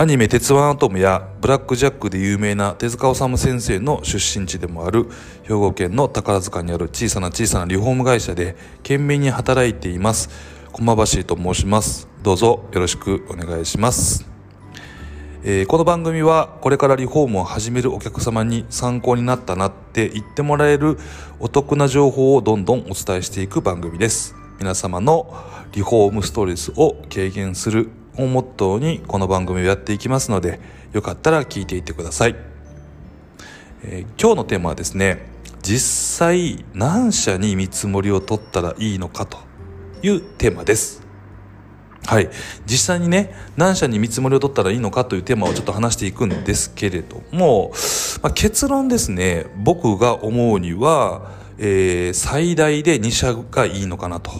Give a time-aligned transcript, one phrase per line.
[0.00, 5.06] アニメ「鉄腕アトム」や「ブラック・ジャック」で有名な手塚治虫先生の出身地でもある
[5.42, 10.30] 兵庫県の宝塚にある小さな小さなリフォーム会社で懸命に働いています。
[10.72, 12.08] 駒橋と申します。
[12.22, 14.24] どうぞよろしくお願いします、
[15.44, 20.96] えーこの番組はこれからリフォームを始めるお客様に参考になったなって言ってもらえる
[21.40, 24.34] お得な情報をどんどんお伝えしていく番組です。
[24.58, 25.34] 皆様の
[25.72, 30.60] リフォームストレスを軽減するをモットーにこの番組をやっていきますので
[30.92, 32.36] よかったら聞いていってください、
[33.82, 35.30] えー今日のテーマはですね
[35.62, 39.38] 実際何社に見積もりを取ったらいいのかと
[40.02, 41.02] いうテーマです。
[42.06, 42.30] はい。
[42.66, 47.72] 実際にね何社に見積もりを取ったらいいのかというテーマをちょっと話していくんですけれども、
[48.22, 54.32] まあ、結論ですね僕が思うには、えー最大で2社がいいのかなと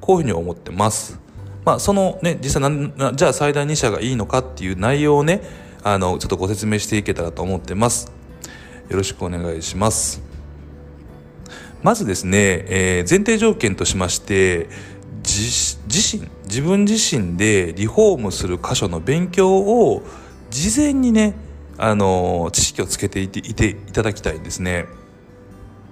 [0.00, 1.25] こういうふうに思ってます。
[1.66, 5.42] まあ、そのね、実際なんな、じゃあ最大2社がいいのかっていう内容をね、
[5.82, 8.12] あの、ちょっとご説明していけたらと思ってます。
[8.88, 10.22] よろしくお願いします。
[11.82, 14.68] まずですね、えー前提条件としまして、
[15.24, 20.02] 自自身、自分自身でリフォームする箇所の勉強を
[20.50, 21.34] 事前にね、
[21.78, 24.86] あの、知識をつけていていていただきたいんですね。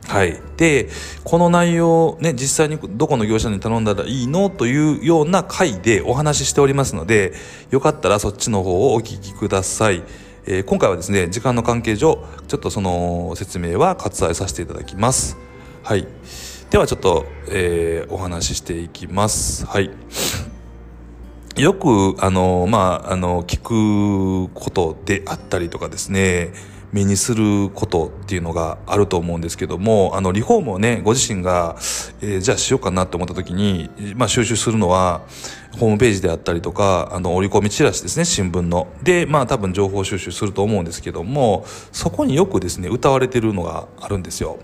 [0.07, 0.89] はい、で
[1.25, 4.51] この内容ね実際にどこの業者に頼んだらいいの？
[4.51, 7.33] というような回でお話ししておりますので
[7.71, 10.03] よかったらそっちの方をお聞きください、
[10.47, 15.37] えー今回はですね時間の関係上ちょっとその説明は割愛させていただきます。
[15.83, 16.07] はい。
[16.71, 19.65] ではちょっと、えーお話ししていきます。
[19.67, 19.91] はい。
[21.57, 26.53] よく、あの、まあ、あの、聞くことであったりとかですね、
[26.95, 31.75] 目にすることっていうのがあると思うんですけども、あの、リフォームをね、ご自身が、
[32.23, 35.23] えーじゃあしようかなって思った時に、まあ、収集するのは、
[35.81, 38.87] ホームページであったりとか、あの、折り込みチラシですね、新聞の。
[39.03, 44.61] で、まあ、多分情報収集すると思うんですけども、そこによくですね、歌われてるのがあるんですよ。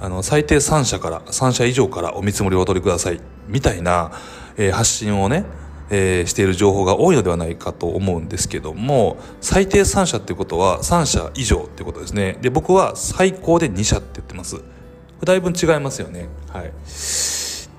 [0.00, 3.20] あの、最低3社から、3社以上からお見積もりをお取りください。
[3.46, 4.10] みたいな、
[4.56, 5.44] えー発信をね、
[5.90, 12.38] えーしている情報が多いのではないかと思うんですけども、最低3社っていうことは3社以上っていうことですね。
[12.40, 14.60] で、僕は最高で2社って言ってます。
[15.24, 16.28] だいぶ違いますよね。
[16.48, 16.72] はい。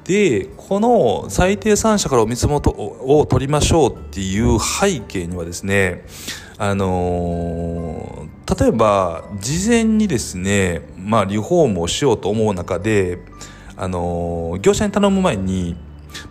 [0.04, 6.06] で、この最低3社からお見積もりを取りましょうっていう背景にはですね、
[6.58, 13.20] あのー例えば事前にですね、まあ、リフォームをしようと思う中で、
[13.78, 15.78] あのー業者に頼む前に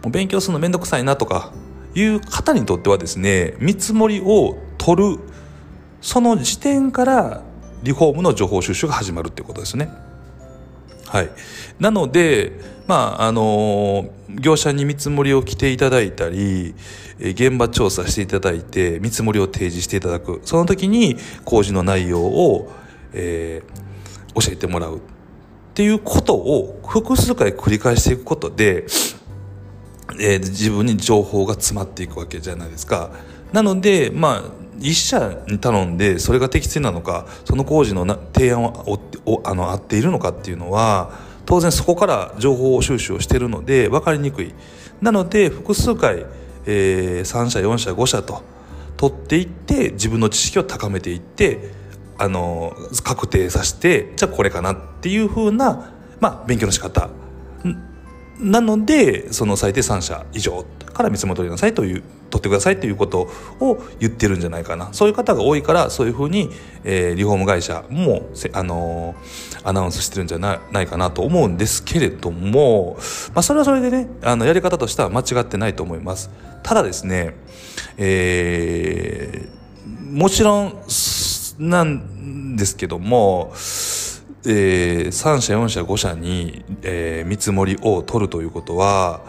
[0.02, 1.52] もう勉強するのめんどくさいなとか
[1.94, 5.20] いう方にとってはですね見積もりを取る
[6.00, 7.42] その時点から
[7.82, 9.88] リフォームの情報収集が始まるっていうことですね。
[11.06, 11.30] はい、
[11.78, 12.52] なので、
[12.86, 16.74] まああの業者に見積もりを来ていただいたり、
[17.18, 22.72] 現場調査していただいて見積もりを提示していただくその時に工事の内容を、
[23.12, 23.90] えー
[24.34, 25.00] 教えてもらうっ
[25.74, 28.86] ていうことを複数回繰り返していくことで、
[30.18, 33.10] えー自分に情報が詰まっていくわけじゃないですか。
[33.52, 34.42] なので、まあ、
[34.80, 44.54] 一社に頼んでそれが適正なのかその工事のな提案をおおあの合っているのかっていうのは当然そこから情報収集をしているので分かりにくい
[45.02, 46.24] なので複数回、
[46.66, 48.42] えー3社4社5社と
[48.96, 51.72] 取っていって自分の知識を高めていって
[52.18, 57.08] あの確定させてじゃあこれかなっていうふうな、まあ、勉強の仕方
[58.40, 63.28] なのでその最低3社以上から見積もり取りなさいという取ってくださいということ
[63.60, 64.92] を言ってるんじゃないかな。
[64.92, 66.50] そういう方が多いからそういうふうに、
[66.84, 72.96] えーリフォーム会社も、あのーアナウンスしてるんじゃないかなと思うんですけれども、
[73.34, 76.30] まあ、それはそれでねあのやり方としては間違ってないと思います。
[76.62, 77.34] ただですね、
[77.98, 79.60] えー
[80.10, 80.74] もちろん
[81.60, 83.52] なんですけども
[84.46, 89.20] えー3社4社5社に、えー見積もりを取るということは、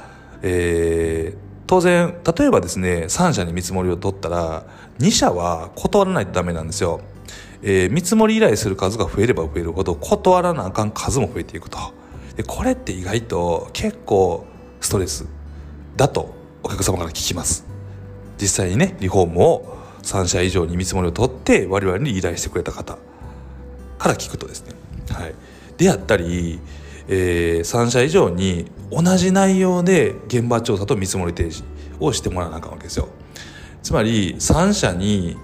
[0.42, 4.66] えー当然例えばですね3社に見積もりを取ったら
[5.00, 7.00] 2社は断らないとダメなんですよ、
[7.62, 11.78] えー見積もり依頼する数が増えれば増えるほど断らなあかん数も増えていくと。
[12.36, 14.46] でこれって意外と結構
[14.80, 15.26] ストレス
[15.98, 16.34] だと
[16.64, 17.66] お客様から聞きます。
[18.38, 22.98] 実際にねリフォームを3社以上に見積もりを取って我々に依頼してくれた方
[23.98, 24.74] から聞くとですね、
[25.14, 25.36] はい、
[25.78, 26.60] であったり、
[27.08, 31.64] え3社以上に同じ内容で現場調査と見積もり提示
[32.00, 33.10] をしてもらわなあかんわけですよ。
[33.84, 35.38] つまり3社に、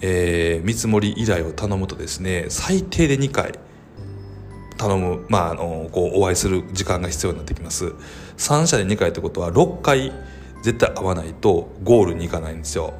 [0.00, 3.52] えー見積もり依頼を頼むとですね最低で2回
[4.76, 7.94] 頼む、まあ、あのこうお会いする時間が必要になってきます。
[8.38, 10.12] 3社で2回ってことは6回
[10.62, 12.94] 絶対会わないとゴールに行かないんですよ。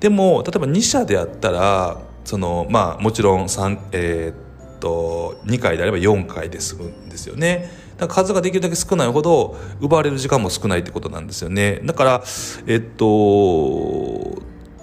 [0.00, 4.41] でも例えば2社であったらそのまあもちろん3、えー、
[4.82, 7.70] と2回であれば4回で済むんですよね。
[7.96, 11.80] だから数ができるだけ少ないほど奪われる時間も少ないってことなんですよね。
[11.84, 12.24] だから
[12.66, 13.04] えっと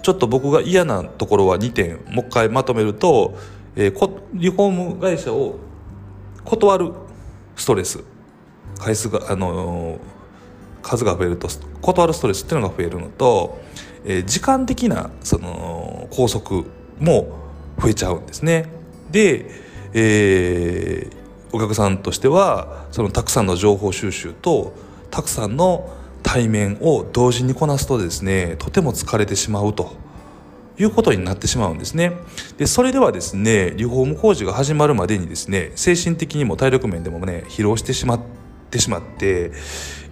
[0.02, 3.36] ちょっと僕が嫌なところは2点もう一回まとめると、
[3.76, 5.58] えー、リフォーム会社を
[6.44, 6.92] 断る
[7.54, 8.02] ストレス
[8.78, 9.98] 回数があのー、
[10.80, 11.48] 数が増えると
[11.82, 13.60] 断るストレスっていうのが増えるのと、
[14.06, 16.64] えー、時間的なその拘束
[16.98, 17.36] も
[17.78, 18.80] 増えちゃうんですね。
[19.10, 24.72] で、えー、お客さんとしてはそのたくさんの情報収集と
[25.10, 25.90] たくさんの
[26.22, 29.96] 対面を同時にこなすとですねとても疲れてしまうと
[30.78, 32.12] いうことになってしまうんですね。
[32.56, 38.20] でそれではですねリフォーム工事が始まるまでにですね精神的にも体力面でもね疲労してしまっ
[38.70, 39.52] てしまって、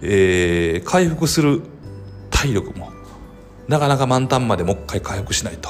[0.01, 1.61] えー、回復する
[2.29, 2.91] 体力も
[3.67, 5.69] なかなか満タンまでもう一回回復しないと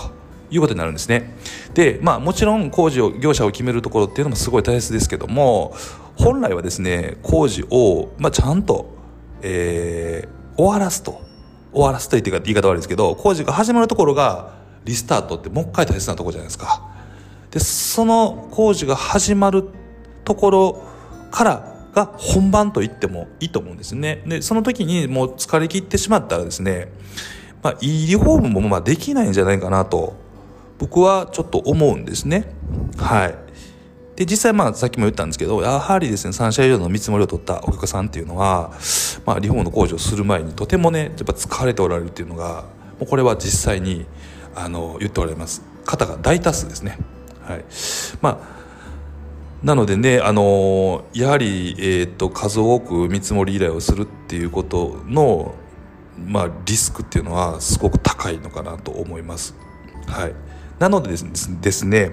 [0.52, 1.36] いうことになるんですね。
[1.74, 5.74] でまあもちろん工事を業者を決めるところっていうのもすごい大切ですけども
[6.16, 8.94] 本来はですね工事を、まあ、ちゃんと、
[9.42, 11.28] えー、終わらすと。
[11.72, 14.56] 終わらすと言って言い方悪いですけど工事が始まるところが
[14.86, 16.82] リスタートってもう一回大切なところじゃないですか。
[17.52, 19.66] でその工事が始まる
[20.24, 20.84] ところ
[21.30, 24.24] からが本番と言ってもいいと思うんですね。
[24.26, 26.92] でその時にもう疲れ切ってしまったらですね
[27.62, 30.16] まあ、いいリフォームもまあできないんじゃないかなと
[30.80, 32.52] 僕はちょっと思うんですね。
[32.98, 33.36] はい。
[34.16, 38.72] で、実際まあさっきも言ったんですけど、やはりですね、3社以上の見積もりを取ったお客さんっていうのは、
[39.26, 42.64] まあリフォームの工事をする前にとてもね、やっぱ疲れておられるっていうのが、
[43.00, 44.06] もうこれは実際に、
[44.56, 45.62] あの、言っておられます。
[45.86, 46.98] 方が大多数ですね。
[47.42, 47.66] はい。
[48.22, 48.60] まあ、
[49.64, 55.56] なのでね、あのやはり、えー、と数多く見積もり依頼をするっていうことの、
[56.18, 59.56] まあ、リスクっていうのはすごく高いのかなと思います。
[60.08, 60.34] はい、
[60.80, 61.18] なのでで
[61.72, 62.12] すね、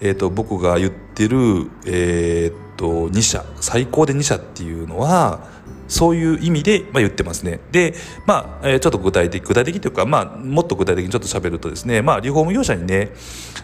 [0.00, 5.40] えーと、僕が言ってる、えーと、2社最高で2社っていうのは
[5.86, 7.60] そういう意味で、まあ、言ってますね。
[7.72, 7.94] で、
[8.26, 13.10] まあ、えー、ちょっと具体的、具体的というか、まあ、もっと具体的にちょっと喋るとですね、まあ、リフォーム業者にね、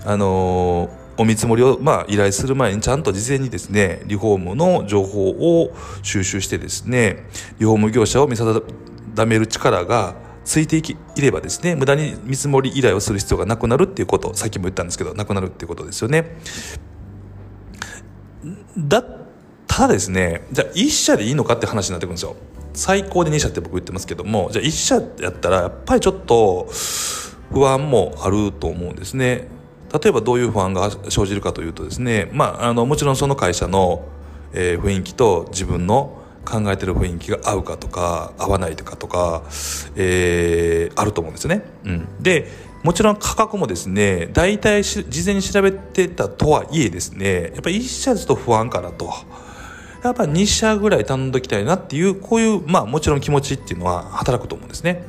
[0.05, 5.73] あのーお見積もりを、まあ、依頼する前にちゃんと事前にですね、リフォームの情報を
[6.03, 7.27] 収集してですね、
[7.59, 8.63] リフォーム業者を見定
[9.27, 16.37] める力がついていきいればですね無駄に見積もり依頼をする必要がなくなるっていうことさっきも言ったんですけどなくなるっていうことですよね。
[18.77, 19.03] だ
[19.67, 22.37] ただですねじゃあ1社でいいのかって話になってくるんですよ。
[22.75, 26.69] 最高で2社って僕言ってますけどもじゃあ1社やったらやっぱりちょっと
[27.53, 29.49] 不安もあると思うんですね。
[29.93, 34.05] 例えばどういう不安が生じるかというとですね、まあ、あのもちろんその会社の、
[34.53, 39.43] えー、雰囲気と自分の考えてる雰囲気が合うかとか合わないとかとか、
[39.97, 41.65] えー、あると思うんですね。
[41.85, 42.49] うん、で
[42.83, 49.13] もちろん価格もですね大体事前に調べてたとはいえですねやっぱ1社ですと不安かなと。
[50.03, 55.07] やっぱ2社ぐらい頼んどきたいなっていうこういうまあもちろん気持ちっていうのは働くと思うんですね。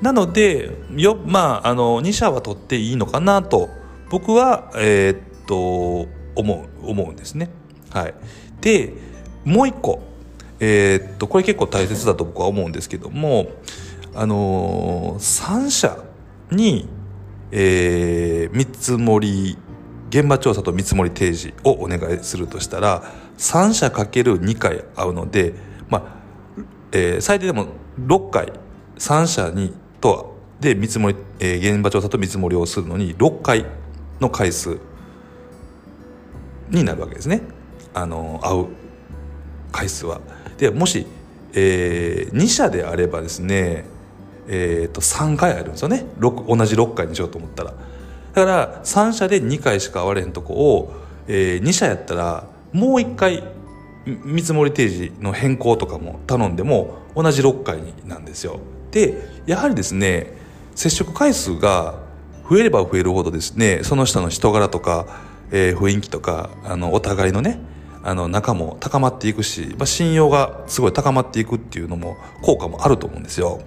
[0.00, 3.68] なのでよまああの2社は取っていいのかなと
[4.08, 7.50] 僕はえー、っと思う思うんですね。
[7.90, 8.14] はい。
[8.60, 8.92] で
[9.44, 10.00] もう一個
[10.60, 13.48] えー、っとこれ結構大切だと僕は思うんですけども
[14.14, 15.98] あのー、3社
[16.50, 16.88] に、
[17.50, 19.58] えー、見積もり
[20.08, 23.02] 現場調査と見積もり提示をお願いするとしたら
[23.38, 25.54] 3社かける2回会うので、
[25.88, 26.02] まあ
[26.92, 27.66] えー、最低でも
[28.00, 28.52] 6回
[28.98, 30.24] 3社にとは
[30.60, 33.66] で見積もり、えー、現場調査と見積もりをするのに6回
[34.20, 34.78] の回数
[36.70, 37.42] になるわけですね
[37.92, 38.66] あの会う
[39.72, 40.20] 回数は。
[40.58, 41.06] でもし、
[41.52, 43.84] えー、2社であればですね、
[44.48, 46.06] えー、と3回あるんですよね。
[46.20, 46.32] 同
[46.64, 47.72] じ6回にしようと思ったら。
[48.34, 50.92] だから3社で2回しか会われへんとこを、
[51.26, 53.42] えー、2社やったらもう1回
[54.04, 58.60] 見積もり提示の変更とかも頼んでも同じ6回なんですよ。
[58.90, 60.32] でやはりですね
[60.74, 61.98] 接触回数が
[62.48, 65.06] 増えれば増えるほどですねその人の人柄とか、
[65.50, 67.58] えー、雰囲気とかあのお互いのね
[68.06, 73.60] あの仲も高まっていくし、まあ、信用がすごい高まっていくっていうのも効果もあると思うんですよ。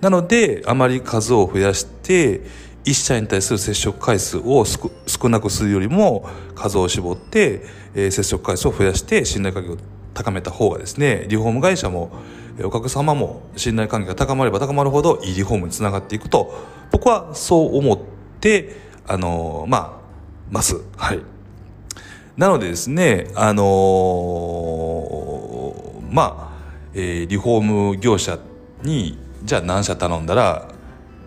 [0.00, 2.40] なのであまり数を増やして
[2.86, 9.76] 1社に対する接触回数を少なくするよりも数を絞って、えー、接触回数を増やして信頼関係を
[10.14, 12.10] 高めた方がですねリフォーム会社も
[12.64, 16.54] お客様も信頼関係が高まれば高まるほどいいリフォームにつながっていくと
[16.90, 17.98] 僕はそう思っ
[18.40, 18.74] て
[19.06, 20.00] あのー、まあ
[20.50, 21.31] ますはい
[22.36, 26.52] なのでですね、あのー、まあ、
[26.94, 27.60] えー、リフォー
[27.90, 28.38] ム業者
[28.82, 30.68] に、じゃあ何社頼んだら、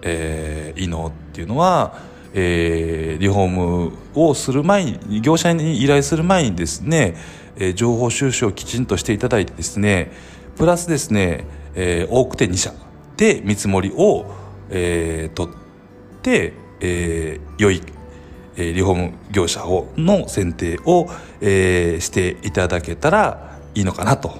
[0.02, 2.00] えーいいのっていうのは、
[2.34, 7.16] えーリフォームをする前に業者に依頼する前にですね、
[7.56, 10.12] えー情報収集をきちんとしていただいてですね
[10.58, 11.46] プラスですね、
[11.76, 12.74] えー多くて2社
[13.18, 14.26] で見積もりを、
[14.70, 15.56] えー取っ
[16.22, 17.82] て、えー良い
[18.56, 21.10] えーリフォーム業者をの選定を、
[21.42, 24.38] えーしていただけたらいいのかなと。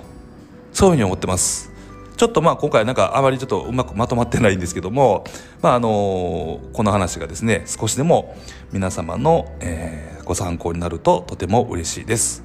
[0.74, 1.72] そういうふうに思ってます。
[2.18, 5.26] ちょっとまあ今回なんかあまりちょっとうまくまとまってないんですけども、
[5.62, 8.36] まああのこの話がですね少しでも
[8.72, 12.44] 皆様の、えーご参考になるととても嬉しいです、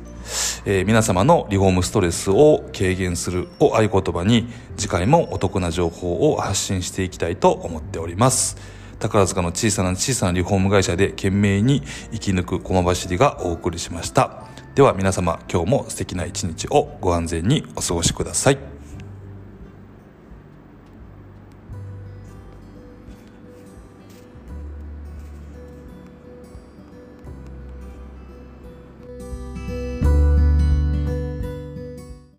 [0.66, 8.79] えー皆様のリフォームストレスを軽減するを合言葉に次回もお得な情報を発信していきたいと思っております。
[9.00, 14.44] 宝塚の小さな小さなリフォーム会社で懸命に生き抜く駒走りがお送りしました。
[14.74, 18.69] では皆様今日も素敵な一日をご安全にお過ごしください。